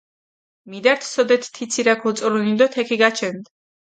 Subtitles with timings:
[0.69, 3.47] მიდართჷ სოდეთ თი ცირაქ ოწურუნი დო თექი გაჩენდჷ.